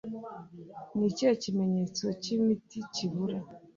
[0.97, 3.39] Nikihe kimenyetso Cyimiti Kibura